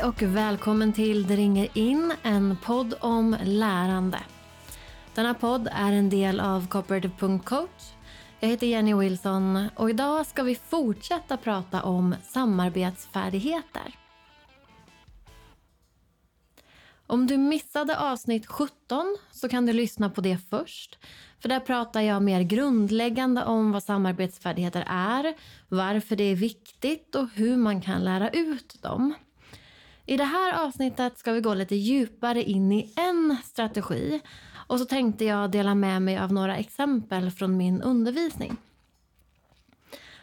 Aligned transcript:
Hej 0.00 0.08
och 0.08 0.22
välkommen 0.22 0.92
till 0.92 1.26
Det 1.26 1.36
ringer 1.36 1.68
in, 1.74 2.12
en 2.22 2.56
podd 2.64 2.94
om 3.00 3.36
lärande. 3.44 4.18
Denna 5.14 5.34
podd 5.34 5.68
är 5.72 5.92
en 5.92 6.10
del 6.10 6.40
av 6.40 6.68
Cooperative.coach. 6.68 7.92
Jag 8.40 8.48
heter 8.48 8.66
Jenny 8.66 8.94
Wilson 8.94 9.68
och 9.76 9.90
idag 9.90 10.26
ska 10.26 10.42
vi 10.42 10.54
fortsätta 10.54 11.36
prata 11.36 11.82
om 11.82 12.14
samarbetsfärdigheter. 12.22 13.94
Om 17.06 17.26
du 17.26 17.36
missade 17.36 17.98
avsnitt 17.98 18.46
17 18.46 19.16
så 19.30 19.48
kan 19.48 19.66
du 19.66 19.72
lyssna 19.72 20.10
på 20.10 20.20
det 20.20 20.38
först. 20.50 20.98
För 21.40 21.48
där 21.48 21.60
pratar 21.60 22.00
jag 22.00 22.22
mer 22.22 22.40
grundläggande 22.40 23.44
om 23.44 23.72
vad 23.72 23.82
samarbetsfärdigheter 23.82 24.84
är, 24.88 25.34
varför 25.68 26.16
det 26.16 26.24
är 26.24 26.36
viktigt 26.36 27.14
och 27.14 27.28
hur 27.34 27.56
man 27.56 27.80
kan 27.80 28.04
lära 28.04 28.30
ut 28.30 28.82
dem. 28.82 29.14
I 30.10 30.16
det 30.16 30.24
här 30.24 30.66
avsnittet 30.66 31.18
ska 31.18 31.32
vi 31.32 31.40
gå 31.40 31.54
lite 31.54 31.76
djupare 31.76 32.42
in 32.42 32.72
i 32.72 32.92
en 32.96 33.36
strategi 33.44 34.20
och 34.66 34.78
så 34.78 34.84
tänkte 34.84 35.24
jag 35.24 35.50
dela 35.50 35.74
med 35.74 36.02
mig 36.02 36.18
av 36.18 36.32
några 36.32 36.56
exempel 36.56 37.30
från 37.30 37.56
min 37.56 37.82
undervisning. 37.82 38.56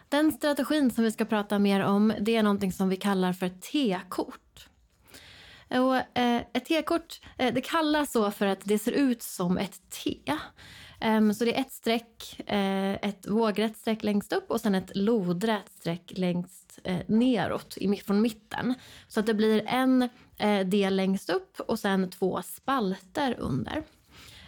Den 0.10 0.32
strategin 0.32 0.92
som 0.92 1.04
vi 1.04 1.12
ska 1.12 1.26
prata 1.26 1.60
mer 1.60 1.80
om 1.84 2.14
det 2.20 2.36
är 2.36 2.44
någonting 2.44 2.72
som 2.72 2.90
vi 2.90 2.96
kallar 2.96 3.34
för 3.34 3.50
T-kort. 3.50 4.68
Och, 5.70 6.18
eh, 6.18 6.42
ett 6.54 6.66
T-kort 6.66 7.22
eh, 7.38 7.54
det 7.54 7.62
kallas 7.62 8.12
så 8.12 8.32
för 8.32 8.46
att 8.46 8.62
det 8.64 8.80
ser 8.80 8.92
ut 8.92 9.24
som 9.24 9.58
ett 9.58 9.90
T. 9.90 10.20
Ehm, 11.00 11.34
så 11.34 11.46
det 11.46 11.58
är 11.58 11.62
ett 11.62 11.72
streck, 11.72 12.40
eh, 12.46 12.94
ett 12.94 13.28
vågrätt 13.28 13.78
streck 13.78 14.04
längst 14.04 14.34
upp 14.34 14.52
och 14.52 14.62
sen 14.62 14.76
ett 14.76 14.92
lodrätt 14.96 15.72
streck 15.80 16.12
längst 16.16 16.67
eh, 16.84 17.00
neråt 17.08 17.78
i, 17.78 17.96
från 17.96 18.22
mitten. 18.22 18.74
Så 19.08 19.20
att 19.20 19.26
det 19.26 19.34
blir 19.34 19.64
en 19.68 20.10
eh, 20.38 20.60
del 20.60 20.96
längst 20.96 21.30
upp 21.30 21.60
och 21.60 21.80
sen 21.80 22.10
två 22.10 22.42
spalter 22.42 23.36
under. 23.40 23.84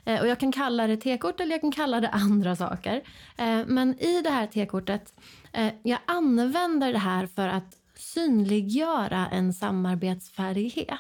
Eh, 0.05 0.22
och 0.22 0.27
jag 0.27 0.39
kan 0.39 0.52
kalla 0.52 0.88
det 0.88 0.97
T-kort 0.97 1.39
eller 1.39 1.52
jag 1.52 1.61
kan 1.61 1.72
kalla 1.72 2.00
det 2.00 2.09
andra 2.11 2.55
saker. 2.55 2.95
Eh, 3.38 3.61
men 3.67 4.00
i 4.00 4.22
det 4.22 4.30
här 4.30 4.47
T-kortet, 4.47 5.13
eh, 5.53 5.73
jag 5.83 6.00
använder 6.05 6.94
det 6.94 7.00
här 7.00 7.27
för 7.27 7.47
att 7.47 7.75
synliggöra 7.95 9.27
en 9.27 9.53
samarbetsfärdighet. 9.53 11.00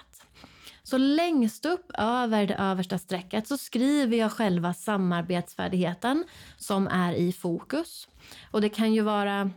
Så 0.83 0.97
längst 0.97 1.65
upp 1.65 1.91
över 1.93 2.47
det 2.47 2.55
översta 2.55 2.97
strecket 2.97 3.47
så 3.47 3.57
skriver 3.57 4.17
jag 4.17 4.31
själva 4.31 4.73
samarbetsfärdigheten 4.73 6.23
som 6.57 6.87
är 6.87 7.13
i 7.13 7.31
fokus. 7.31 8.07
Och 8.51 8.61
det 8.61 8.69
kan 8.69 8.93
ju 8.93 9.01
vara 9.01 9.51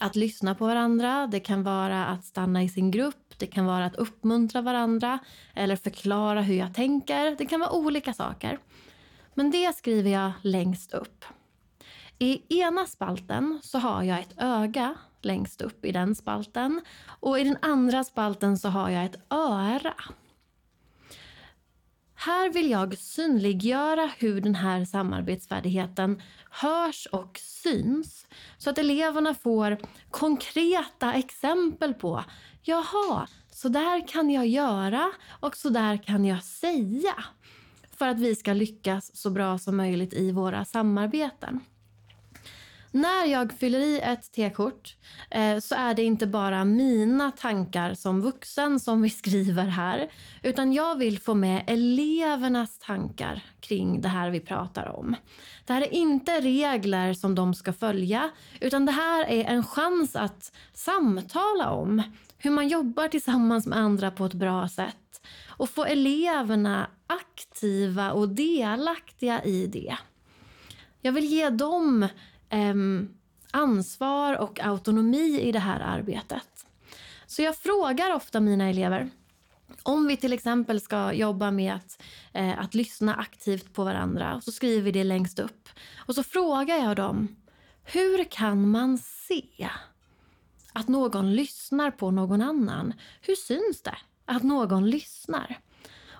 att 0.00 0.16
lyssna 0.16 0.54
på 0.54 0.66
varandra, 0.66 1.26
det 1.26 1.40
kan 1.40 1.62
vara 1.62 2.06
att 2.06 2.24
stanna 2.24 2.62
i 2.62 2.68
sin 2.68 2.90
grupp, 2.90 3.38
det 3.38 3.46
kan 3.46 3.66
vara 3.66 3.84
att 3.84 3.96
uppmuntra 3.96 4.60
varandra 4.60 5.18
eller 5.54 5.76
förklara 5.76 6.42
hur 6.42 6.54
jag 6.54 6.74
tänker. 6.74 7.36
Det 7.38 7.46
kan 7.46 7.60
vara 7.60 7.72
olika 7.72 8.12
saker. 8.12 8.58
Men 9.34 9.50
det 9.50 9.76
skriver 9.76 10.10
jag 10.10 10.32
längst 10.42 10.94
upp. 10.94 11.24
I 12.18 12.60
ena 12.60 12.86
spalten 12.86 13.60
så 13.62 13.78
har 13.78 14.02
jag 14.02 14.20
ett 14.20 14.34
öga 14.36 14.94
längst 15.22 15.60
upp 15.60 15.84
i 15.84 15.92
den 15.92 16.14
spalten 16.14 16.80
och 17.20 17.40
i 17.40 17.44
den 17.44 17.56
andra 17.62 18.04
spalten 18.04 18.58
så 18.58 18.68
har 18.68 18.90
jag 18.90 19.04
ett 19.04 19.20
öra. 19.30 19.94
Här 22.24 22.52
vill 22.52 22.70
jag 22.70 22.98
synliggöra 22.98 24.10
hur 24.18 24.40
den 24.40 24.54
här 24.54 24.84
samarbetsfärdigheten 24.84 26.22
hörs 26.50 27.06
och 27.12 27.38
syns 27.42 28.26
så 28.58 28.70
att 28.70 28.78
eleverna 28.78 29.34
får 29.34 29.78
konkreta 30.10 31.12
exempel 31.14 31.94
på 31.94 32.24
jaha, 32.62 33.28
så 33.50 33.68
där 33.68 34.08
kan 34.08 34.30
jag 34.30 34.46
göra 34.46 35.12
och 35.40 35.56
så 35.56 35.68
där 35.68 35.96
kan 35.96 36.24
jag 36.24 36.44
säga 36.44 37.24
för 37.96 38.08
att 38.08 38.20
vi 38.20 38.36
ska 38.36 38.52
lyckas 38.52 39.16
så 39.16 39.30
bra 39.30 39.58
som 39.58 39.76
möjligt 39.76 40.14
i 40.14 40.32
våra 40.32 40.64
samarbeten. 40.64 41.60
När 42.94 43.26
jag 43.26 43.52
fyller 43.52 43.78
i 43.78 44.00
ett 44.00 44.32
T-kort 44.32 44.96
eh, 45.30 45.58
så 45.58 45.74
är 45.74 45.94
det 45.94 46.02
inte 46.02 46.26
bara 46.26 46.64
mina 46.64 47.30
tankar 47.30 47.94
som 47.94 48.20
vuxen 48.20 48.80
som 48.80 49.02
vi 49.02 49.10
skriver 49.20 49.64
här, 49.64 50.10
utan 50.42 50.72
jag 50.72 50.98
vill 50.98 51.18
få 51.18 51.34
med 51.34 51.64
elevernas 51.66 52.78
tankar 52.78 53.44
kring 53.60 54.00
det 54.00 54.08
här 54.08 54.30
vi 54.30 54.40
pratar 54.40 54.96
om. 54.96 55.16
Det 55.66 55.72
här 55.72 55.82
är 55.82 55.94
inte 55.94 56.40
regler 56.40 57.14
som 57.14 57.34
de 57.34 57.54
ska 57.54 57.72
följa, 57.72 58.30
utan 58.60 58.86
det 58.86 58.92
här 58.92 59.24
är 59.24 59.44
en 59.44 59.64
chans 59.64 60.16
att 60.16 60.52
samtala 60.72 61.70
om 61.70 62.02
hur 62.38 62.50
man 62.50 62.68
jobbar 62.68 63.08
tillsammans 63.08 63.66
med 63.66 63.78
andra 63.78 64.10
på 64.10 64.24
ett 64.24 64.34
bra 64.34 64.68
sätt 64.68 64.96
och 65.48 65.70
få 65.70 65.84
eleverna 65.84 66.90
aktiva 67.06 68.12
och 68.12 68.28
delaktiga 68.28 69.44
i 69.44 69.66
det. 69.66 69.96
Jag 71.00 71.12
vill 71.12 71.24
ge 71.24 71.50
dem 71.50 72.08
eh, 72.52 72.74
ansvar 73.50 74.38
och 74.38 74.60
autonomi 74.60 75.40
i 75.40 75.52
det 75.52 75.58
här 75.58 75.80
arbetet. 75.80 76.66
Så 77.26 77.42
jag 77.42 77.56
frågar 77.56 78.14
ofta 78.14 78.40
mina 78.40 78.68
elever 78.68 79.10
om 79.82 80.06
vi 80.06 80.16
till 80.16 80.32
exempel 80.32 80.80
ska 80.80 81.12
jobba 81.12 81.50
med 81.50 81.74
att, 81.74 82.02
eh, 82.32 82.58
att 82.58 82.74
lyssna 82.74 83.14
aktivt 83.14 83.72
på 83.72 83.84
varandra, 83.84 84.40
så 84.40 84.52
skriver 84.52 84.82
vi 84.82 84.92
det 84.92 85.04
längst 85.04 85.38
upp. 85.38 85.68
Och 85.96 86.14
så 86.14 86.22
frågar 86.22 86.76
jag 86.76 86.96
dem, 86.96 87.36
hur 87.84 88.24
kan 88.24 88.70
man 88.70 88.98
se 88.98 89.68
att 90.72 90.88
någon 90.88 91.34
lyssnar 91.34 91.90
på 91.90 92.10
någon 92.10 92.42
annan? 92.42 92.94
Hur 93.20 93.34
syns 93.34 93.82
det 93.82 93.96
att 94.24 94.42
någon 94.42 94.90
lyssnar? 94.90 95.58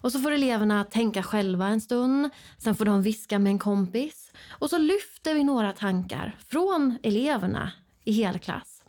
Och 0.02 0.12
så 0.12 0.18
får 0.18 0.30
eleverna 0.30 0.84
tänka 0.84 1.22
själva 1.22 1.66
en 1.66 1.80
stund, 1.80 2.30
sen 2.58 2.74
får 2.74 2.84
de 2.84 3.02
viska 3.02 3.38
med 3.38 3.50
en 3.50 3.58
kompis 3.58 4.32
och 4.48 4.70
så 4.70 4.78
lyfter 4.78 5.34
vi 5.34 5.44
några 5.44 5.72
tankar 5.72 6.36
från 6.48 6.98
eleverna 7.02 7.72
i 8.04 8.12
helklass. 8.12 8.82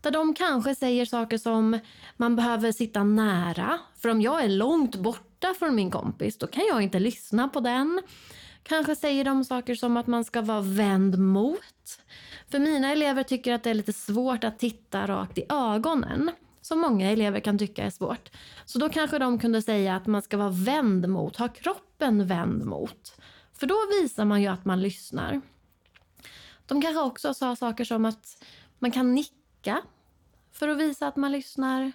Där 0.00 0.10
de 0.10 0.34
kanske 0.34 0.74
säger 0.74 1.04
saker 1.04 1.38
som 1.38 1.78
man 2.16 2.36
behöver 2.36 2.72
sitta 2.72 3.04
nära, 3.04 3.78
för 3.98 4.08
om 4.08 4.20
jag 4.20 4.44
är 4.44 4.48
långt 4.48 4.96
borta 4.96 5.54
från 5.58 5.74
min 5.74 5.90
kompis 5.90 6.38
då 6.38 6.46
kan 6.46 6.64
jag 6.68 6.82
inte 6.82 6.98
lyssna 6.98 7.48
på 7.48 7.60
den. 7.60 8.02
Kanske 8.62 8.96
säger 8.96 9.24
de 9.24 9.44
saker 9.44 9.74
som 9.74 9.96
att 9.96 10.06
man 10.06 10.24
ska 10.24 10.42
vara 10.42 10.60
vänd 10.60 11.18
mot. 11.18 12.00
För 12.50 12.58
mina 12.58 12.92
elever 12.92 13.22
tycker 13.22 13.52
att 13.52 13.62
det 13.62 13.70
är 13.70 13.74
lite 13.74 13.92
svårt 13.92 14.44
att 14.44 14.58
titta 14.58 15.06
rakt 15.06 15.38
i 15.38 15.44
ögonen 15.48 16.30
som 16.66 16.80
många 16.80 17.10
elever 17.10 17.40
kan 17.40 17.58
tycka 17.58 17.84
är 17.84 17.90
svårt. 17.90 18.30
Så 18.64 18.78
då 18.78 18.88
kanske 18.88 19.18
de 19.18 19.38
kunde 19.38 19.62
säga 19.62 19.96
att 19.96 20.06
man 20.06 20.22
ska 20.22 20.36
vara 20.36 20.50
vänd 20.50 21.08
mot, 21.08 21.36
ha 21.36 21.48
kroppen 21.48 22.26
vänd 22.26 22.64
mot. 22.64 23.20
För 23.52 23.66
då 23.66 23.76
visar 24.00 24.24
man 24.24 24.42
ju 24.42 24.48
att 24.48 24.64
man 24.64 24.82
lyssnar. 24.82 25.40
De 26.66 26.82
kanske 26.82 27.00
också 27.00 27.34
sa 27.34 27.56
saker 27.56 27.84
som 27.84 28.04
att 28.04 28.44
man 28.78 28.90
kan 28.90 29.14
nicka 29.14 29.82
för 30.52 30.68
att 30.68 30.78
visa 30.78 31.06
att 31.06 31.16
man 31.16 31.32
lyssnar. 31.32 31.92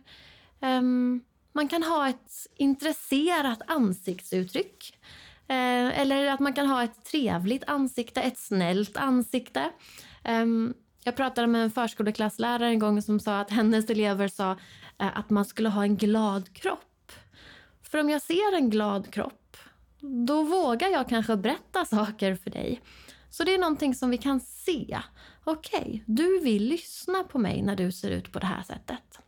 Um, 0.59 1.23
man 1.51 1.67
kan 1.67 1.83
ha 1.83 2.09
ett 2.09 2.47
intresserat 2.55 3.61
ansiktsuttryck. 3.67 4.97
Eh, 5.47 5.99
eller 5.99 6.27
att 6.27 6.39
man 6.39 6.53
kan 6.53 6.67
ha 6.67 6.83
ett 6.83 7.05
trevligt 7.05 7.63
ansikte, 7.67 8.21
ett 8.21 8.37
snällt 8.37 8.97
ansikte. 8.97 9.71
Um, 10.27 10.73
jag 11.03 11.15
pratade 11.15 11.47
med 11.47 11.63
en 11.63 11.71
förskoleklasslärare 11.71 12.69
en 12.69 12.79
gång 12.79 13.01
som 13.01 13.19
sa 13.19 13.39
att 13.39 13.49
hennes 13.49 13.89
elever 13.89 14.27
sa 14.27 14.51
eh, 14.99 15.17
att 15.17 15.29
man 15.29 15.45
skulle 15.45 15.69
ha 15.69 15.83
en 15.83 15.97
glad 15.97 16.53
kropp. 16.53 17.11
För 17.83 17.97
om 17.97 18.09
jag 18.09 18.21
ser 18.21 18.55
en 18.55 18.69
glad 18.69 19.13
kropp, 19.13 19.57
då 19.99 20.43
vågar 20.43 20.89
jag 20.89 21.09
kanske 21.09 21.35
berätta 21.35 21.85
saker 21.85 22.35
för 22.35 22.49
dig. 22.49 22.81
Så 23.29 23.43
det 23.43 23.53
är 23.53 23.59
någonting 23.59 23.95
som 23.95 24.09
vi 24.09 24.17
kan 24.17 24.39
se. 24.39 24.99
Okej, 25.43 25.79
okay, 25.79 26.01
du 26.05 26.39
vill 26.39 26.63
lyssna 26.63 27.23
på 27.23 27.37
mig 27.37 27.61
när 27.61 27.75
du 27.75 27.91
ser 27.91 28.09
ut 28.09 28.31
på 28.31 28.39
det 28.39 28.45
här 28.45 28.63
sättet. 28.63 29.19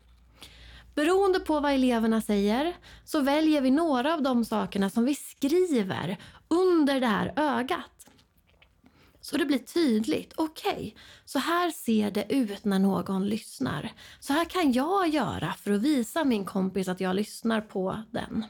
Beroende 0.95 1.39
på 1.39 1.59
vad 1.59 1.73
eleverna 1.73 2.21
säger 2.21 2.73
så 3.05 3.21
väljer 3.21 3.61
vi 3.61 3.71
några 3.71 4.13
av 4.13 4.21
de 4.21 4.45
sakerna 4.45 4.89
som 4.89 5.05
vi 5.05 5.15
skriver 5.15 6.17
under 6.47 6.99
det 6.99 7.07
här 7.07 7.33
ögat. 7.35 7.92
Så 9.23 9.37
det 9.37 9.45
blir 9.45 9.57
tydligt. 9.57 10.33
Okej, 10.35 10.73
okay, 10.73 10.93
så 11.25 11.39
här 11.39 11.71
ser 11.71 12.11
det 12.11 12.33
ut 12.33 12.65
när 12.65 12.79
någon 12.79 13.27
lyssnar. 13.27 13.91
Så 14.19 14.33
här 14.33 14.45
kan 14.45 14.71
jag 14.71 15.07
göra 15.07 15.53
för 15.53 15.71
att 15.71 15.81
visa 15.81 16.23
min 16.23 16.45
kompis 16.45 16.87
att 16.87 16.99
jag 16.99 17.15
lyssnar 17.15 17.61
på 17.61 18.03
den. 18.11 18.45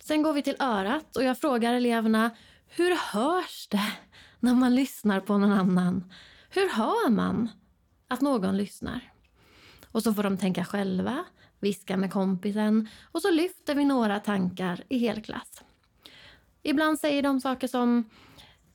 Sen 0.00 0.22
går 0.22 0.32
vi 0.32 0.42
till 0.42 0.56
örat 0.58 1.16
och 1.16 1.24
jag 1.24 1.38
frågar 1.38 1.74
eleverna, 1.74 2.30
hur 2.66 2.96
hörs 2.96 3.68
det 3.70 3.92
när 4.40 4.54
man 4.54 4.74
lyssnar 4.74 5.20
på 5.20 5.38
någon 5.38 5.52
annan? 5.52 6.12
Hur 6.50 6.68
hör 6.68 7.10
man 7.10 7.48
att 8.08 8.20
någon 8.20 8.56
lyssnar? 8.56 9.12
Och 9.92 10.02
så 10.02 10.14
får 10.14 10.22
de 10.22 10.38
tänka 10.38 10.64
själva, 10.64 11.24
viska 11.60 11.96
med 11.96 12.12
kompisen 12.12 12.88
och 13.12 13.22
så 13.22 13.30
lyfter 13.30 13.74
vi 13.74 13.84
några 13.84 14.20
tankar 14.20 14.84
i 14.88 14.98
helklass. 14.98 15.62
Ibland 16.62 16.98
säger 16.98 17.22
de 17.22 17.40
saker 17.40 17.68
som 17.68 18.04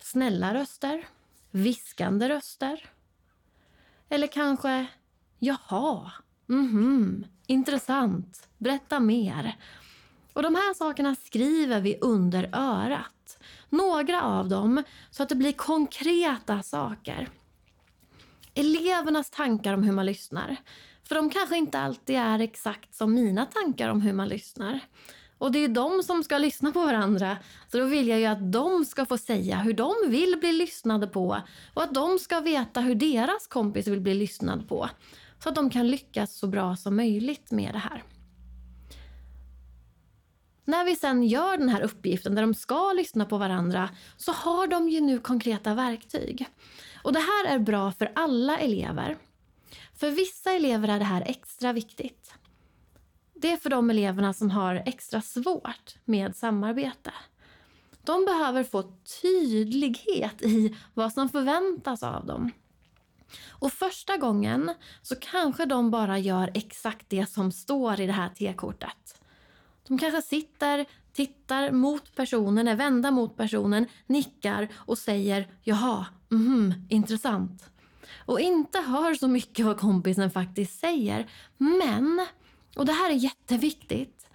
snälla 0.05 0.53
röster, 0.53 1.07
viskande 1.51 2.29
röster. 2.29 2.89
Eller 4.09 4.27
kanske, 4.27 4.85
jaha, 5.39 6.11
Mhm, 6.47 7.25
intressant. 7.47 8.47
Berätta 8.57 8.99
mer. 8.99 9.57
Och 10.33 10.43
De 10.43 10.55
här 10.55 10.73
sakerna 10.73 11.15
skriver 11.15 11.81
vi 11.81 11.97
under 12.01 12.49
örat. 12.53 13.37
Några 13.69 14.21
av 14.21 14.49
dem 14.49 14.83
så 15.11 15.23
att 15.23 15.29
det 15.29 15.35
blir 15.35 15.51
konkreta 15.51 16.63
saker. 16.63 17.29
Elevernas 18.53 19.29
tankar 19.29 19.73
om 19.73 19.83
hur 19.83 19.91
man 19.91 20.05
lyssnar. 20.05 20.55
För 21.03 21.15
de 21.15 21.29
kanske 21.29 21.57
inte 21.57 21.79
alltid 21.79 22.15
är 22.15 22.39
exakt 22.39 22.95
som 22.95 23.13
mina 23.13 23.45
tankar 23.45 23.89
om 23.89 24.01
hur 24.01 24.13
man 24.13 24.27
lyssnar. 24.27 24.79
Och 25.37 25.51
det 25.51 25.59
är 25.59 25.67
de 25.67 26.03
som 26.03 26.23
ska 26.23 26.37
lyssna 26.37 26.71
på 26.71 26.85
varandra. 26.85 27.37
Så 27.71 27.77
då 27.77 27.85
vill 27.85 28.07
jag 28.07 28.19
ju 28.19 28.25
att 28.25 28.51
de 28.51 28.85
ska 28.85 29.05
få 29.05 29.17
säga 29.17 29.57
hur 29.57 29.73
de 29.73 29.93
vill 30.07 30.37
bli 30.39 30.51
lyssnade 30.51 31.07
på. 31.07 31.41
Och 31.73 31.83
att 31.83 31.93
de 31.93 32.19
ska 32.19 32.39
veta 32.39 32.81
hur 32.81 32.95
deras 32.95 33.47
kompis 33.47 33.87
vill 33.87 34.01
bli 34.01 34.13
lyssnad 34.13 34.69
på. 34.69 34.89
Så 35.43 35.49
att 35.49 35.55
de 35.55 35.69
kan 35.69 35.87
lyckas 35.87 36.35
så 36.35 36.47
bra 36.47 36.75
som 36.75 36.95
möjligt 36.95 37.51
med 37.51 37.73
det 37.73 37.79
här. 37.79 38.03
När 40.65 40.85
vi 40.85 40.95
sen 40.95 41.23
gör 41.23 41.57
den 41.57 41.69
här 41.69 41.81
uppgiften 41.81 42.35
där 42.35 42.41
de 42.41 42.53
ska 42.53 42.93
lyssna 42.93 43.25
på 43.25 43.37
varandra 43.37 43.89
så 44.17 44.31
har 44.31 44.67
de 44.67 44.89
ju 44.89 45.01
nu 45.01 45.19
konkreta 45.19 45.73
verktyg. 45.73 46.45
Och 47.03 47.13
det 47.13 47.19
här 47.19 47.55
är 47.55 47.59
bra 47.59 47.91
för 47.91 48.11
alla 48.15 48.57
elever. 48.57 49.17
För 49.95 50.11
vissa 50.11 50.51
elever 50.51 50.87
är 50.87 50.99
det 50.99 51.05
här 51.05 51.23
extra 51.25 51.73
viktigt. 51.73 52.33
Det 53.35 53.51
är 53.51 53.57
för 53.57 53.69
de 53.69 53.89
eleverna 53.89 54.33
som 54.33 54.51
har 54.51 54.83
extra 54.85 55.21
svårt 55.21 55.95
med 56.05 56.35
samarbete. 56.35 57.11
De 58.03 58.25
behöver 58.25 58.63
få 58.63 58.83
tydlighet 59.21 60.41
i 60.41 60.77
vad 60.93 61.13
som 61.13 61.29
förväntas 61.29 62.03
av 62.03 62.25
dem. 62.25 62.51
Och 63.49 63.73
första 63.73 64.17
gången 64.17 64.71
så 65.01 65.15
kanske 65.15 65.65
de 65.65 65.91
bara 65.91 66.19
gör 66.19 66.51
exakt 66.53 67.09
det 67.09 67.29
som 67.29 67.51
står 67.51 67.99
i 67.99 68.05
det 68.05 68.13
här 68.13 68.29
T-kortet. 68.29 69.21
De 69.87 69.97
kanske 69.97 70.21
sitter, 70.21 70.85
tittar 71.13 71.71
mot 71.71 72.15
personen, 72.15 72.67
är 72.67 72.75
vända 72.75 73.11
mot 73.11 73.37
personen, 73.37 73.85
nickar 74.07 74.67
och 74.75 74.97
säger 74.97 75.47
jaha, 75.63 76.05
mhm, 76.29 76.73
intressant. 76.89 77.69
Och 78.25 78.39
inte 78.39 78.79
hör 78.79 79.13
så 79.13 79.27
mycket 79.27 79.65
vad 79.65 79.79
kompisen 79.79 80.31
faktiskt 80.31 80.79
säger. 80.79 81.29
Men, 81.57 82.25
och 82.75 82.85
det 82.85 82.93
här 82.93 83.09
är 83.09 83.15
jätteviktigt, 83.15 84.27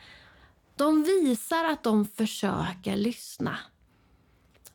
de 0.76 1.02
visar 1.02 1.64
att 1.64 1.82
de 1.82 2.06
försöker 2.06 2.96
lyssna. 2.96 3.58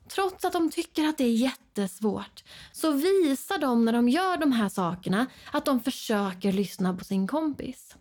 Trots 0.07 0.45
att 0.45 0.53
de 0.53 0.69
tycker 0.69 1.07
att 1.07 1.17
det 1.17 1.23
är 1.23 1.33
jättesvårt 1.33 2.43
så 2.71 2.91
visar 2.91 3.57
de 3.57 3.85
när 3.85 3.93
de 3.93 4.09
gör 4.09 4.37
de 4.37 4.51
här 4.51 4.69
sakerna 4.69 5.25
att 5.51 5.65
de 5.65 5.79
försöker 5.79 6.51
lyssna 6.51 6.93
på 6.93 7.05
sin 7.05 7.27
kompis. 7.27 7.95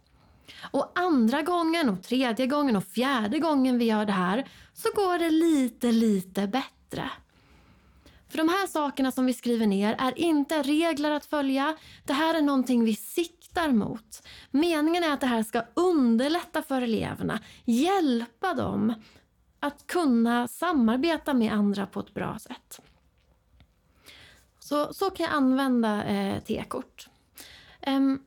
Och 0.71 0.93
andra 0.95 1.43
gången, 1.43 1.89
och 1.89 2.03
tredje 2.03 2.47
gången 2.47 2.77
och 2.77 2.85
fjärde 2.85 3.39
gången 3.39 3.79
vi 3.79 3.85
gör 3.85 4.07
det 4.07 4.13
här 4.13 4.49
så 4.75 4.89
går 4.95 5.19
det 5.19 5.31
lite, 5.31 5.93
lite 5.93 6.47
bättre. 6.47 7.11
För 8.29 8.39
de 8.39 8.49
här 8.49 8.67
sakerna 8.67 9.13
som 9.13 9.27
vi 9.27 9.35
skriver 9.35 9.67
ner 9.67 9.97
är 9.99 10.19
inte 10.19 10.63
regler 10.63 11.11
att 11.11 11.27
följa. 11.27 11.77
Det 12.05 12.13
här 12.13 12.35
är 12.35 12.43
någonting 12.43 12.85
vi 12.85 12.95
siktar 12.95 13.44
mot. 13.69 14.23
Meningen 14.51 15.05
är 15.05 15.13
att 15.13 15.21
det 15.21 15.27
här 15.27 15.43
ska 15.43 15.63
underlätta 15.75 16.63
för 16.63 16.83
eleverna, 16.83 17.41
hjälpa 17.65 18.55
dem 18.55 18.95
att 19.61 19.87
kunna 19.87 20.49
samarbeta 20.49 21.35
med 21.35 21.53
andra 21.53 21.87
på 21.87 22.01
ett 22.01 22.15
bra 22.15 22.39
sätt. 22.39 22.81
Så, 24.59 24.95
så 24.95 25.11
kan 25.11 25.27
jag 25.27 25.35
använda 25.35 26.05
eh, 26.05 26.43
T-kort. 26.43 27.09
Um, 27.87 28.23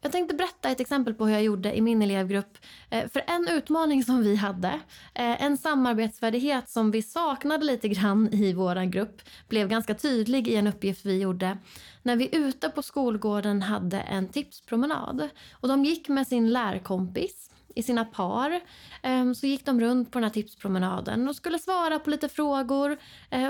jag 0.00 0.12
tänkte 0.12 0.34
berätta 0.34 0.68
ett 0.70 0.80
exempel 0.80 1.14
på 1.14 1.26
hur 1.26 1.32
jag 1.32 1.42
gjorde 1.42 1.76
i 1.76 1.80
min 1.80 2.02
elevgrupp. 2.02 2.58
Eh, 2.90 3.08
för 3.08 3.22
en 3.26 3.48
utmaning 3.48 4.04
som 4.04 4.22
vi 4.22 4.36
hade, 4.36 4.68
eh, 5.14 5.42
en 5.42 5.56
samarbetsfärdighet 5.56 6.68
som 6.68 6.90
vi 6.90 7.02
saknade 7.02 7.64
lite 7.64 7.88
grann 7.88 8.28
i 8.32 8.52
vår 8.52 8.84
grupp, 8.84 9.22
blev 9.48 9.68
ganska 9.68 9.94
tydlig 9.94 10.48
i 10.48 10.56
en 10.56 10.66
uppgift 10.66 11.06
vi 11.06 11.20
gjorde. 11.20 11.58
När 12.02 12.16
vi 12.16 12.36
ute 12.36 12.68
på 12.68 12.82
skolgården 12.82 13.62
hade 13.62 14.00
en 14.00 14.28
tipspromenad. 14.28 15.28
Och 15.52 15.68
de 15.68 15.84
gick 15.84 16.08
med 16.08 16.26
sin 16.26 16.50
lärkompis 16.50 17.50
i 17.74 17.82
sina 17.82 18.04
par. 18.04 18.60
Eh, 19.02 19.32
så 19.32 19.46
gick 19.46 19.66
de 19.66 19.80
runt 19.80 20.10
på 20.10 20.18
den 20.18 20.24
här 20.24 20.30
tipspromenaden 20.30 21.28
och 21.28 21.36
skulle 21.36 21.58
svara 21.58 21.98
på 21.98 22.10
lite 22.10 22.28
frågor 22.28 22.96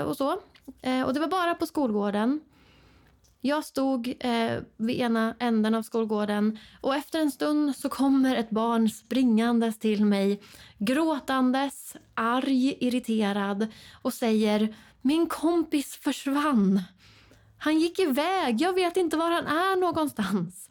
och 0.05 0.17
så. 0.17 0.31
Och 1.05 1.13
det 1.13 1.19
var 1.19 1.27
bara 1.27 1.55
på 1.55 1.65
skolgården. 1.65 2.41
Jag 3.43 3.65
stod 3.65 4.13
eh, 4.19 4.59
vid 4.77 4.99
ena 4.99 5.35
änden 5.39 5.75
av 5.75 5.83
skolgården 5.83 6.59
och 6.81 6.95
efter 6.95 7.19
en 7.19 7.31
stund 7.31 7.75
så 7.75 7.89
kommer 7.89 8.35
ett 8.35 8.49
barn 8.49 8.89
springandes 8.89 9.79
till 9.79 10.05
mig 10.05 10.41
gråtandes, 10.77 11.95
arg, 12.13 12.77
irriterad 12.79 13.67
och 14.01 14.13
säger 14.13 14.75
Min 15.01 15.27
kompis 15.27 15.95
försvann. 15.95 16.81
Han 17.57 17.79
gick 17.79 17.99
iväg, 17.99 18.61
jag 18.61 18.73
vet 18.73 18.97
inte 18.97 19.17
var 19.17 19.31
han 19.31 19.47
är 19.47 19.75
någonstans. 19.75 20.69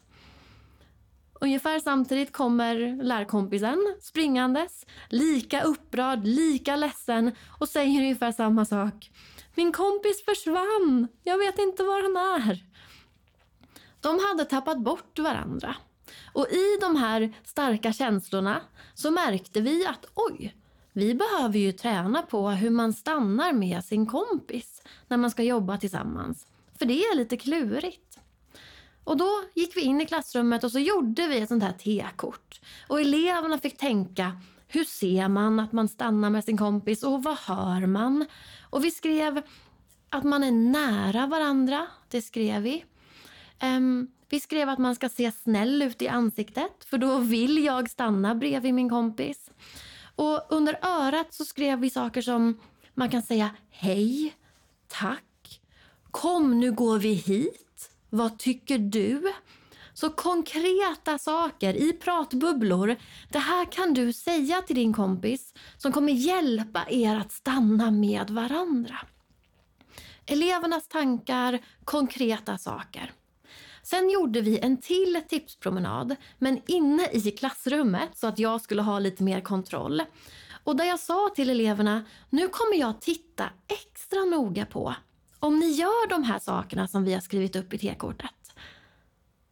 Ungefär 1.41 1.79
samtidigt 1.79 2.31
kommer 2.31 3.03
lärkompisen 3.03 3.95
springandes, 4.01 4.85
lika 5.09 5.61
upprörd, 5.61 6.19
lika 6.23 6.75
ledsen 6.75 7.31
och 7.59 7.69
säger 7.69 8.01
ungefär 8.01 8.31
samma 8.31 8.65
sak. 8.65 9.11
Min 9.55 9.71
kompis 9.71 10.25
försvann. 10.25 11.07
Jag 11.23 11.37
vet 11.37 11.59
inte 11.59 11.83
var 11.83 12.01
han 12.01 12.41
är. 12.41 12.63
De 13.99 14.19
hade 14.19 14.45
tappat 14.45 14.79
bort 14.79 15.19
varandra. 15.19 15.75
Och 16.33 16.47
i 16.49 16.77
de 16.81 16.95
här 16.95 17.33
starka 17.43 17.93
känslorna 17.93 18.61
så 18.93 19.11
märkte 19.11 19.61
vi 19.61 19.85
att 19.85 20.05
oj, 20.13 20.55
vi 20.93 21.13
behöver 21.13 21.59
ju 21.59 21.71
träna 21.71 22.21
på 22.21 22.49
hur 22.49 22.69
man 22.69 22.93
stannar 22.93 23.53
med 23.53 23.85
sin 23.85 24.05
kompis 24.05 24.81
när 25.07 25.17
man 25.17 25.31
ska 25.31 25.43
jobba 25.43 25.77
tillsammans. 25.77 26.47
För 26.79 26.85
det 26.85 27.03
är 27.03 27.15
lite 27.15 27.37
klurigt. 27.37 28.19
Och 29.03 29.17
då 29.17 29.29
gick 29.53 29.77
vi 29.77 29.81
in 29.81 30.01
i 30.01 30.05
klassrummet 30.05 30.63
och 30.63 30.71
så 30.71 30.79
gjorde 30.79 31.27
vi 31.27 31.39
ett 31.39 31.49
sånt 31.49 31.63
här 31.63 31.73
T-kort. 31.73 32.61
Och 32.87 33.01
eleverna 33.01 33.57
fick 33.57 33.77
tänka, 33.77 34.41
hur 34.73 34.83
ser 34.83 35.27
man 35.27 35.59
att 35.59 35.71
man 35.71 35.87
stannar 35.87 36.29
med 36.29 36.43
sin 36.43 36.57
kompis 36.57 37.03
och 37.03 37.23
vad 37.23 37.37
hör 37.37 37.85
man? 37.85 38.25
Och 38.69 38.85
vi 38.85 38.91
skrev 38.91 39.41
att 40.09 40.23
man 40.23 40.43
är 40.43 40.51
nära 40.51 41.27
varandra. 41.27 41.87
Det 42.09 42.21
skrev 42.21 42.61
vi. 42.61 42.85
Um, 43.63 44.11
vi 44.29 44.39
skrev 44.39 44.69
att 44.69 44.79
man 44.79 44.95
ska 44.95 45.09
se 45.09 45.31
snäll 45.31 45.81
ut 45.81 46.01
i 46.01 46.07
ansiktet 46.07 46.83
för 46.85 46.97
då 46.97 47.17
vill 47.17 47.63
jag 47.63 47.89
stanna 47.89 48.35
bredvid 48.35 48.73
min 48.73 48.89
kompis. 48.89 49.49
Och 50.15 50.45
under 50.49 50.79
örat 50.81 51.33
så 51.33 51.45
skrev 51.45 51.79
vi 51.79 51.89
saker 51.89 52.21
som 52.21 52.59
man 52.93 53.09
kan 53.09 53.21
säga 53.21 53.49
hej, 53.69 54.35
tack, 54.87 55.61
kom 56.11 56.59
nu 56.59 56.71
går 56.71 56.99
vi 56.99 57.13
hit, 57.13 57.91
vad 58.09 58.39
tycker 58.39 58.77
du? 58.77 59.33
Så 59.93 60.09
konkreta 60.09 61.17
saker 61.17 61.73
i 61.73 61.93
pratbubblor. 61.93 62.95
Det 63.29 63.39
här 63.39 63.71
kan 63.71 63.93
du 63.93 64.13
säga 64.13 64.61
till 64.61 64.75
din 64.75 64.93
kompis 64.93 65.53
som 65.77 65.91
kommer 65.91 66.13
hjälpa 66.13 66.85
er 66.89 67.15
att 67.15 67.31
stanna 67.31 67.91
med 67.91 68.29
varandra. 68.29 68.97
Elevernas 70.25 70.87
tankar, 70.87 71.59
konkreta 71.83 72.57
saker. 72.57 73.13
Sen 73.83 74.09
gjorde 74.09 74.41
vi 74.41 74.59
en 74.59 74.77
till 74.77 75.21
tipspromenad, 75.29 76.15
men 76.39 76.61
inne 76.67 77.07
i 77.11 77.31
klassrummet 77.31 78.17
så 78.17 78.27
att 78.27 78.39
jag 78.39 78.61
skulle 78.61 78.81
ha 78.81 78.99
lite 78.99 79.23
mer 79.23 79.41
kontroll. 79.41 80.03
Och 80.63 80.75
där 80.75 80.85
jag 80.85 80.99
sa 80.99 81.29
till 81.35 81.49
eleverna, 81.49 82.05
nu 82.29 82.47
kommer 82.47 82.77
jag 82.77 83.01
titta 83.01 83.49
extra 83.67 84.25
noga 84.25 84.65
på 84.65 84.95
om 85.39 85.59
ni 85.59 85.67
gör 85.67 86.09
de 86.09 86.23
här 86.23 86.39
sakerna 86.39 86.87
som 86.87 87.03
vi 87.03 87.13
har 87.13 87.21
skrivit 87.21 87.55
upp 87.55 87.73
i 87.73 87.77
T-kortet. 87.77 88.40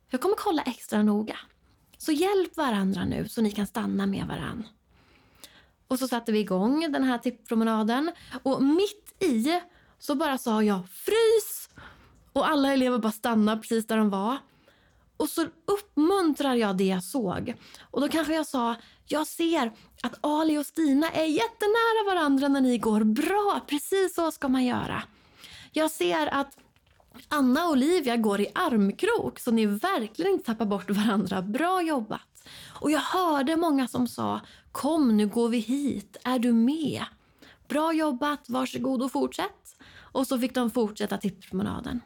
Jag 0.09 0.21
kommer 0.21 0.35
kolla 0.35 0.61
extra 0.61 1.03
noga. 1.03 1.39
Så 1.97 2.11
hjälp 2.11 2.57
varandra 2.57 3.05
nu 3.05 3.29
så 3.29 3.41
ni 3.41 3.51
kan 3.51 3.67
stanna 3.67 4.05
med 4.05 4.27
varandra. 4.27 4.67
Och 5.87 5.99
så 5.99 6.07
satte 6.07 6.31
vi 6.31 6.39
igång 6.39 6.91
den 6.91 7.03
här 7.03 7.17
tipppromenaden. 7.17 8.11
och 8.43 8.63
mitt 8.63 9.23
i 9.23 9.61
så 9.99 10.15
bara 10.15 10.37
sa 10.37 10.63
jag 10.63 10.89
frys! 10.89 11.69
Och 12.33 12.49
alla 12.49 12.73
elever 12.73 12.97
bara 12.97 13.11
stannade 13.11 13.61
precis 13.61 13.87
där 13.87 13.97
de 13.97 14.09
var. 14.09 14.37
Och 15.17 15.29
så 15.29 15.47
uppmuntrar 15.65 16.55
jag 16.55 16.77
det 16.77 16.83
jag 16.83 17.03
såg. 17.03 17.53
Och 17.91 18.01
då 18.01 18.07
kanske 18.07 18.33
jag 18.33 18.47
sa, 18.47 18.75
jag 19.07 19.27
ser 19.27 19.71
att 20.03 20.13
Ali 20.21 20.57
och 20.57 20.65
Stina 20.65 21.11
är 21.11 21.25
jättenära 21.25 22.15
varandra 22.15 22.47
när 22.47 22.61
ni 22.61 22.77
går. 22.77 23.03
Bra, 23.03 23.61
precis 23.67 24.15
så 24.15 24.31
ska 24.31 24.47
man 24.47 24.65
göra. 24.65 25.03
Jag 25.71 25.91
ser 25.91 26.27
att 26.27 26.57
Anna 27.27 27.65
och 27.65 27.71
Olivia 27.71 28.17
går 28.17 28.41
i 28.41 28.47
armkrok 28.55 29.39
så 29.39 29.51
ni 29.51 29.65
verkligen 29.65 30.31
inte 30.31 30.45
tappar 30.45 30.65
bort 30.65 30.89
varandra. 30.89 31.41
Bra 31.41 31.81
jobbat! 31.81 32.21
Och 32.81 32.91
jag 32.91 32.99
hörde 32.99 33.55
många 33.55 33.87
som 33.87 34.07
sa, 34.07 34.41
kom 34.71 35.17
nu 35.17 35.27
går 35.27 35.49
vi 35.49 35.57
hit, 35.57 36.17
är 36.23 36.39
du 36.39 36.53
med? 36.53 37.03
Bra 37.67 37.93
jobbat, 37.93 38.49
varsågod 38.49 39.01
och 39.01 39.11
fortsätt. 39.11 39.75
Och 40.11 40.27
så 40.27 40.39
fick 40.39 40.53
de 40.53 40.71
fortsätta 40.71 41.17
tipspromenaden. 41.17 42.01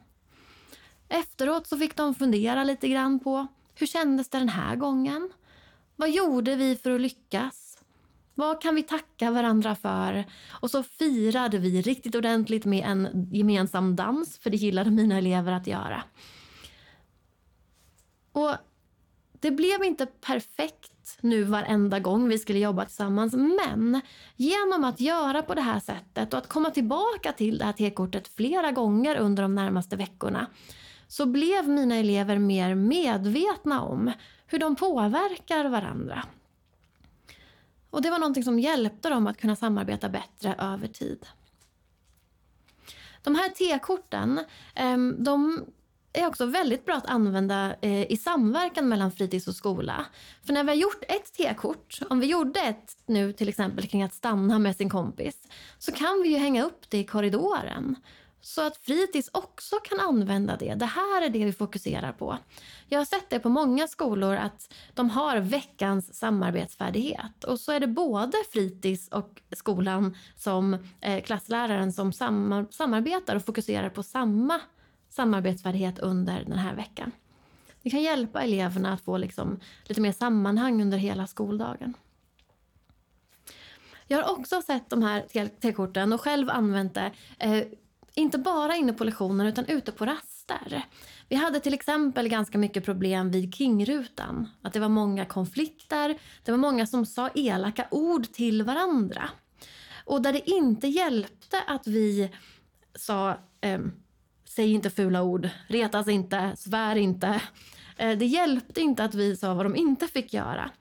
Efteråt 1.10 1.68
så 1.68 1.78
fick 1.78 1.96
de 1.96 2.16
fundera 2.16 2.64
lite 2.64 2.88
grann 2.88 3.20
på 3.20 3.48
Hur 3.76 3.88
kändes 3.88 4.30
det 4.30 4.40
den 4.40 4.50
här 4.50 4.76
gången? 4.76 5.32
Vad 5.96 6.12
gjorde 6.12 6.56
vi 6.56 6.76
för 6.76 6.92
att 6.92 7.02
lyckas? 7.02 7.63
Vad 8.36 8.62
kan 8.62 8.76
vi 8.76 8.84
tacka 8.84 9.32
varandra 9.32 9.76
för? 9.76 10.26
Och 10.50 10.72
så 10.72 10.84
firade 10.84 11.58
vi 11.58 11.82
riktigt 11.82 12.16
ordentligt 12.16 12.66
med 12.66 12.86
en 12.86 13.28
gemensam 13.32 13.96
dans, 13.96 14.38
för 14.38 14.50
det 14.50 14.58
gillade 14.58 14.92
mina 14.92 15.18
elever 15.18 15.52
att 15.52 15.68
göra. 15.68 16.04
Och 18.32 18.56
det 19.40 19.52
blev 19.52 19.84
inte 19.84 20.06
perfekt 20.06 21.18
nu 21.22 21.44
varenda 21.44 22.00
gång 22.00 22.30
vi 22.30 22.38
skulle 22.38 22.60
jobba 22.60 22.86
tillsammans 22.86 23.34
men 23.34 24.02
genom 24.36 24.84
att 24.84 25.00
göra 25.00 25.42
på 25.42 25.54
det 25.56 25.62
här 25.62 25.80
sättet 25.80 26.34
och 26.34 26.40
att 26.40 26.48
komma 26.48 26.70
tillbaka 26.70 27.32
till 27.32 27.58
det 27.58 27.66
här 27.66 27.74
T-kortet 27.74 28.28
flera 28.28 28.72
gånger 28.72 29.16
under 29.16 29.44
de 29.44 29.56
närmaste 29.56 29.96
veckorna 29.96 30.48
så 31.08 31.26
blev 31.26 31.70
mina 31.70 31.96
elever 31.96 32.38
mer 32.38 32.76
medvetna 32.76 33.82
om 33.82 34.12
hur 34.48 34.60
de 34.60 34.76
påverkar 34.76 35.70
varandra. 35.70 36.24
Och 37.94 38.02
Det 38.02 38.10
var 38.10 38.20
någonting 38.20 38.44
som 38.44 38.60
hjälpte 38.60 39.10
dem 39.10 39.28
att 39.28 39.38
kunna 39.38 39.56
samarbeta 39.56 40.10
bättre 40.10 40.56
över 40.58 40.88
tid. 40.88 41.26
De 43.22 43.36
här 43.36 43.50
T-korten 43.50 44.40
ehm, 44.76 45.16
de 45.24 45.66
är 46.14 46.28
också 46.28 46.46
väldigt 46.46 46.86
bra 46.86 46.96
att 46.96 47.06
använda 47.06 47.76
eh, 47.82 48.12
i 48.12 48.18
samverkan 48.18 48.90
mellan 48.90 49.12
fritids 49.12 49.48
och 49.48 49.56
skola. 49.56 50.06
För 50.46 50.54
när 50.54 50.64
vi 50.64 50.70
har 50.70 50.76
gjort 50.76 51.04
ett 51.08 51.34
T-kort, 51.34 52.00
om 52.10 52.20
vi 52.20 52.28
gjorde 52.28 52.60
ett 52.60 52.98
nu 53.06 53.34
till 53.34 53.50
exempel 53.50 53.88
kring 53.88 54.04
att 54.04 54.14
stanna 54.14 54.60
med 54.60 54.76
sin 54.76 54.90
kompis, 54.90 55.48
så 55.80 55.92
kan 55.92 56.22
vi 56.24 56.30
ju 56.30 56.38
hänga 56.38 56.64
upp 56.64 56.90
det 56.90 56.98
i 56.98 57.04
korridoren. 57.04 57.96
Så 58.46 58.68
att 58.68 58.78
fritids 58.78 59.30
också 59.34 59.76
kan 59.76 60.00
använda 60.00 60.58
det. 60.58 60.74
Det 60.74 60.86
här 60.86 61.22
är 61.22 61.30
det 61.30 61.46
vi 61.46 61.54
fokuserar 61.54 62.12
på. 62.12 62.38
Jag 62.90 63.00
har 63.00 63.06
sett 63.06 63.30
det 63.30 63.40
på 63.40 63.50
många 63.50 63.88
skolor 63.88 64.36
att 64.36 64.74
de 64.94 65.10
har 65.10 65.38
veckans 65.38 66.16
samarbetsfärdighet. 66.16 67.44
Och 67.44 67.60
så 67.60 67.72
är 67.72 67.80
det 67.80 67.88
både 67.88 68.38
fritids 68.54 69.08
och 69.08 69.42
skolan 69.52 70.18
som 70.36 70.78
eh, 71.02 71.24
klassläraren 71.24 71.94
som 71.94 72.14
samarbetar 72.72 73.36
och 73.36 73.46
fokuserar 73.46 73.90
på 73.90 74.04
samma 74.04 74.62
samarbetsfärdighet 75.10 76.00
under 76.00 76.44
den 76.44 76.58
här 76.58 76.76
veckan. 76.76 77.12
Det 77.82 77.90
kan 77.90 78.02
hjälpa 78.02 78.42
eleverna 78.42 78.94
att 78.94 79.02
få 79.02 79.18
liksom 79.18 79.60
lite 79.84 80.02
mer 80.02 80.12
sammanhang 80.12 80.82
under 80.82 80.98
hela 80.98 81.28
skoldagen. 81.28 81.94
Jag 84.08 84.24
har 84.24 84.32
också 84.40 84.62
sett 84.62 84.90
de 84.90 85.04
här 85.04 85.50
T-korten 85.60 86.14
och 86.14 86.22
själv 86.22 86.50
använt 86.50 86.94
det 86.94 87.12
eh, 87.40 87.64
inte 88.16 88.38
bara 88.38 88.76
inne 88.76 88.94
på 88.94 89.04
lektionen 89.04 89.48
utan 89.48 89.66
ute 89.66 89.92
på 89.92 90.06
raster. 90.06 90.86
Vi 91.30 91.36
hade 91.36 91.60
till 91.60 91.74
exempel 91.74 92.30
ganska 92.30 92.58
mycket 92.58 92.86
problem 92.86 93.32
vid 93.32 93.56
Kingrutan. 93.56 94.50
Att 94.62 94.74
det 94.74 94.80
var 94.80 94.90
många 94.90 95.26
konflikter, 95.26 96.18
det 96.44 96.52
var 96.52 96.58
många 96.58 96.88
som 96.88 97.06
sa 97.06 97.30
elaka 97.36 97.88
ord 97.92 98.32
till 98.32 98.64
varandra. 98.64 99.30
Och 100.06 100.22
där 100.22 100.34
det 100.34 100.50
inte 100.50 100.88
hjälpte 100.88 101.62
att 101.68 101.88
vi 101.88 102.32
sa 102.96 103.38
eh, 103.62 103.80
säg 104.46 104.72
inte 104.72 104.90
fula 104.90 105.24
ord, 105.24 105.50
retas 105.68 106.08
inte, 106.08 106.56
svär 106.58 106.96
inte. 106.96 107.42
Eh, 107.98 108.18
det 108.18 108.26
hjälpte 108.26 108.82
inte 108.82 109.04
att 109.04 109.16
vi 109.16 109.36
sa 109.36 109.54
vad 109.54 109.66
de 109.66 109.76
inte 109.76 110.08
fick 110.08 110.34
göra. 110.34 110.72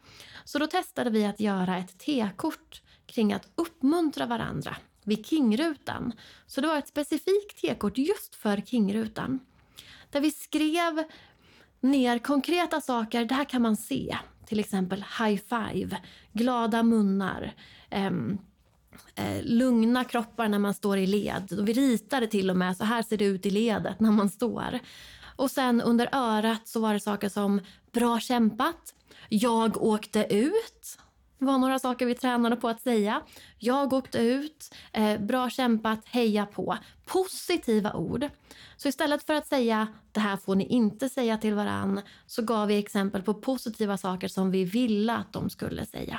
Så 0.44 0.58
då 0.58 0.66
testade 0.66 1.10
vi 1.10 1.24
att 1.26 1.40
göra 1.40 1.76
ett 1.78 1.98
T-kort 1.98 2.82
kring 3.06 3.32
att 3.32 3.48
uppmuntra 3.54 4.26
varandra 4.26 4.76
vid 5.04 5.26
Kingrutan. 5.26 6.12
Så 6.46 6.60
det 6.60 6.66
var 6.66 6.78
ett 6.78 6.88
specifikt 6.88 7.60
T-kort 7.60 7.98
just 7.98 8.34
för 8.34 8.56
Kingrutan. 8.56 9.40
Där 10.10 10.20
vi 10.20 10.30
skrev 10.30 11.04
ner 11.80 12.18
konkreta 12.18 12.80
saker, 12.80 13.24
det 13.24 13.34
här 13.34 13.44
kan 13.44 13.62
man 13.62 13.76
se. 13.76 14.16
Till 14.46 14.60
exempel 14.60 15.04
high 15.18 15.40
five, 15.48 15.96
glada 16.32 16.82
munnar, 16.82 17.54
ehm, 17.90 18.38
eh, 19.14 19.42
lugna 19.42 20.04
kroppar 20.04 20.48
när 20.48 20.58
man 20.58 20.74
står 20.74 20.98
i 20.98 21.06
led. 21.06 21.52
Och 21.58 21.68
vi 21.68 21.72
ritade 21.72 22.26
till 22.26 22.50
och 22.50 22.56
med, 22.56 22.76
så 22.76 22.84
här 22.84 23.02
ser 23.02 23.16
det 23.16 23.24
ut 23.24 23.46
i 23.46 23.50
ledet 23.50 24.00
när 24.00 24.10
man 24.10 24.28
står. 24.28 24.78
Och 25.36 25.50
sen 25.50 25.80
under 25.80 26.08
örat 26.12 26.68
så 26.68 26.80
var 26.80 26.94
det 26.94 27.00
saker 27.00 27.28
som 27.28 27.60
bra 27.92 28.20
kämpat, 28.20 28.94
jag 29.28 29.82
åkte 29.82 30.26
ut. 30.30 30.98
Det 31.42 31.46
var 31.46 31.58
några 31.58 31.78
saker 31.78 32.06
vi 32.06 32.14
tränade 32.14 32.56
på 32.56 32.68
att 32.68 32.80
säga. 32.80 33.22
Jag 33.58 33.92
åkte 33.92 34.18
ut, 34.18 34.74
eh, 34.92 35.20
bra 35.20 35.50
kämpat, 35.50 35.98
heja 36.04 36.46
på. 36.46 36.76
Positiva 37.06 37.92
ord. 37.92 38.28
Så 38.76 38.88
istället 38.88 39.26
för 39.26 39.34
att 39.34 39.46
säga 39.46 39.86
det 40.12 40.20
här 40.20 40.36
får 40.36 40.54
ni 40.54 40.66
inte 40.66 41.08
säga 41.08 41.38
till 41.38 41.54
varann 41.54 42.00
så 42.26 42.42
gav 42.42 42.68
vi 42.68 42.78
exempel 42.78 43.22
på 43.22 43.34
positiva 43.34 43.96
saker 43.96 44.28
som 44.28 44.50
vi 44.50 44.64
ville 44.64 45.12
att 45.12 45.32
de 45.32 45.50
skulle 45.50 45.86
säga. 45.86 46.18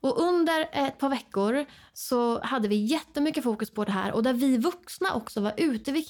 Och 0.00 0.22
under 0.22 0.68
ett 0.72 0.98
par 0.98 1.08
veckor 1.08 1.64
så 1.92 2.40
hade 2.42 2.68
vi 2.68 2.76
jättemycket 2.76 3.44
fokus 3.44 3.70
på 3.70 3.84
det 3.84 3.92
här 3.92 4.12
och 4.12 4.22
där 4.22 4.32
vi 4.32 4.58
vuxna 4.58 5.14
också 5.14 5.40
var 5.40 5.54
ute 5.56 5.92
vid 5.92 6.06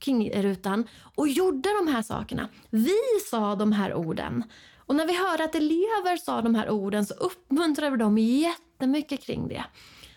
Kingrutan 0.00 0.88
och 1.14 1.28
gjorde 1.28 1.68
de 1.84 1.92
här 1.92 2.02
sakerna. 2.02 2.48
Vi 2.70 2.98
sa 3.30 3.54
de 3.54 3.72
här 3.72 3.94
orden. 3.94 4.44
Och 4.88 4.96
när 4.96 5.06
vi 5.06 5.16
hörde 5.16 5.44
att 5.44 5.54
elever 5.54 6.16
sa 6.16 6.42
de 6.42 6.54
här 6.54 6.70
orden 6.70 7.06
så 7.06 7.14
uppmuntrade 7.14 7.90
vi 7.90 7.96
dem 7.96 8.18
jättemycket 8.18 9.22
kring 9.22 9.48
det. 9.48 9.64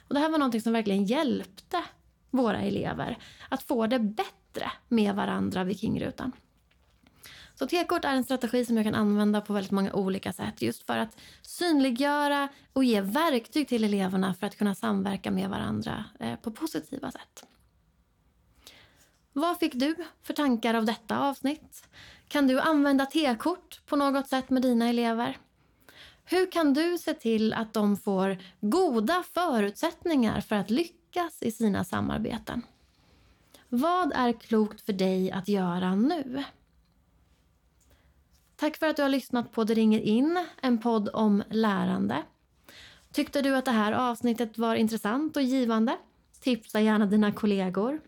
Och 0.07 0.13
det 0.13 0.19
här 0.19 0.29
var 0.29 0.37
något 0.37 0.63
som 0.63 0.73
verkligen 0.73 1.05
hjälpte 1.05 1.83
våra 2.29 2.61
elever 2.61 3.17
att 3.49 3.63
få 3.63 3.87
det 3.87 3.99
bättre 3.99 4.71
med 4.87 5.15
varandra 5.15 5.63
vid 5.63 5.79
Kingrutan. 5.79 6.31
Så 7.55 7.67
T-kort 7.67 8.05
är 8.05 8.15
en 8.15 8.23
strategi 8.23 8.65
som 8.65 8.77
jag 8.77 8.85
kan 8.85 8.95
använda 8.95 9.41
på 9.41 9.53
väldigt 9.53 9.71
många 9.71 9.93
olika 9.93 10.33
sätt 10.33 10.61
just 10.61 10.85
för 10.85 10.97
att 10.97 11.17
synliggöra 11.41 12.47
och 12.73 12.83
ge 12.83 13.01
verktyg 13.01 13.67
till 13.67 13.83
eleverna 13.83 14.33
för 14.33 14.47
att 14.47 14.57
kunna 14.57 14.75
samverka 14.75 15.31
med 15.31 15.49
varandra 15.49 16.05
eh, 16.19 16.35
på 16.35 16.51
positiva 16.51 17.11
sätt. 17.11 17.45
Vad 19.33 19.59
fick 19.59 19.73
du 19.73 19.95
för 20.23 20.33
tankar 20.33 20.73
av 20.73 20.85
detta 20.85 21.19
avsnitt? 21.19 21.83
Kan 22.27 22.47
du 22.47 22.59
använda 22.59 23.05
T-kort 23.05 23.81
på 23.85 23.95
något 23.95 24.27
sätt 24.27 24.49
med 24.49 24.61
dina 24.61 24.89
elever? 24.89 25.37
Hur 26.25 26.51
kan 26.51 26.73
du 26.73 26.97
se 26.97 27.13
till 27.13 27.53
att 27.53 27.73
de 27.73 27.97
får 27.97 28.37
goda 28.61 29.23
förutsättningar 29.33 30.41
för 30.41 30.55
att 30.55 30.69
lyckas 30.69 31.43
i 31.43 31.51
sina 31.51 31.83
samarbeten? 31.83 32.61
Vad 33.69 34.11
är 34.15 34.33
klokt 34.33 34.81
för 34.85 34.93
dig 34.93 35.31
att 35.31 35.47
göra 35.47 35.95
nu? 35.95 36.43
Tack 38.55 38.77
för 38.77 38.87
att 38.87 38.95
du 38.95 39.01
har 39.01 39.09
lyssnat 39.09 39.51
på 39.51 39.63
Det 39.63 39.73
ringer 39.73 39.99
in, 39.99 40.45
en 40.61 40.77
podd 40.77 41.09
om 41.13 41.43
lärande. 41.49 42.23
Tyckte 43.11 43.41
du 43.41 43.55
att 43.55 43.65
det 43.65 43.71
här 43.71 43.91
avsnittet 43.91 44.57
var 44.57 44.75
intressant 44.75 45.35
och 45.37 45.43
givande? 45.43 45.97
Tipsa 46.39 46.81
gärna 46.81 47.05
dina 47.05 47.31
kollegor. 47.31 48.01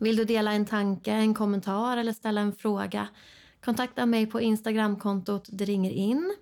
Vill 0.00 0.16
du 0.16 0.24
dela 0.24 0.52
en 0.52 0.66
tanke, 0.66 1.12
en 1.12 1.34
kommentar 1.34 1.96
eller 1.96 2.12
ställa 2.12 2.40
en 2.40 2.52
fråga? 2.52 3.08
Kontakta 3.64 4.06
mig 4.06 4.26
på 4.26 4.40
Instagramkontot 4.40 5.48
Det 5.52 5.64
ringer 5.64 5.90
in, 5.90 6.34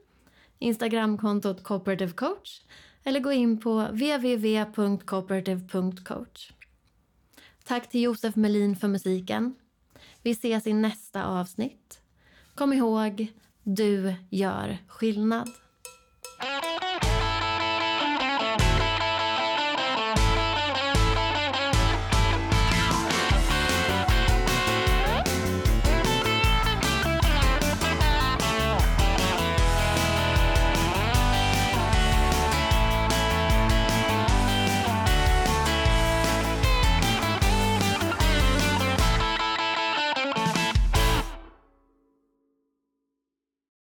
Instagramkontot 0.59 1.63
Cooperative 1.63 2.13
Coach 2.13 2.61
eller 3.05 3.21
gå 3.21 3.33
in 3.33 3.61
på 3.61 3.81
www.cooperative.coach. 3.81 6.53
Tack 7.65 7.91
till 7.91 8.03
Josef 8.03 8.37
Melin 8.37 8.77
för 8.77 8.89
musiken. 8.89 9.55
Vi 10.23 10.31
ses 10.31 10.67
i 10.67 10.73
nästa 10.73 11.27
avsnitt. 11.27 12.01
Kom 12.55 12.73
ihåg, 12.73 13.33
du 13.63 14.15
gör 14.31 14.79
skillnad. 14.89 15.51